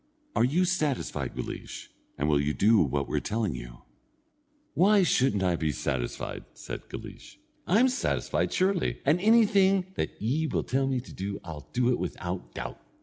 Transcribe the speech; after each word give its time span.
Are 0.35 0.43
you 0.43 0.65
satisfied, 0.65 1.35
Guleesh, 1.35 1.89
and 2.17 2.27
will 2.27 2.41
you 2.41 2.55
do 2.55 2.79
what 2.79 3.07
we're 3.07 3.19
telling 3.19 3.53
you?" 3.53 3.83
"Why 4.73 5.03
shouldn't 5.03 5.43
I 5.43 5.55
be 5.55 5.71
satisfied?" 5.71 6.43
said 6.55 6.89
Guleesh. 6.89 7.37
"I'm 7.67 7.87
satisfied, 7.87 8.51
surely, 8.51 8.99
and 9.05 9.21
anything 9.21 9.93
that 9.97 10.19
ye 10.19 10.47
will 10.47 10.63
tell 10.63 10.87
me 10.87 11.01
to 11.01 11.13
do 11.13 11.39
I'll 11.43 11.69
do 11.71 11.89
it 11.91 11.99
without 11.99 12.55
doubt." 12.55 12.81